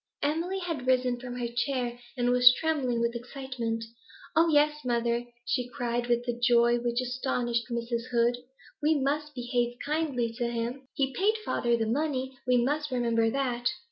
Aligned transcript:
Emily 0.23 0.57
had 0.57 0.87
risen 0.87 1.19
from 1.19 1.35
her 1.37 1.47
chair, 1.47 1.99
and 2.17 2.31
was 2.31 2.51
trembling 2.59 3.01
with 3.01 3.13
excitement. 3.13 3.83
'Oh 4.35 4.49
yes, 4.49 4.83
mother,' 4.83 5.27
she 5.45 5.69
cried, 5.69 6.07
with 6.07 6.27
a 6.27 6.33
joy 6.39 6.79
which 6.79 6.99
astonished 7.01 7.67
Mrs. 7.69 8.09
Heed, 8.09 8.41
'we 8.81 8.95
must 8.99 9.35
behave 9.35 9.77
kindly 9.85 10.33
to 10.39 10.47
him. 10.49 10.87
He 10.95 11.13
paid 11.13 11.37
father 11.45 11.77
the 11.77 11.85
money; 11.85 12.35
we 12.47 12.57
must 12.57 12.89
remember 12.89 13.29
that.' 13.29 13.67